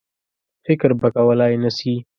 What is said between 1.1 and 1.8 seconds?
کولای نه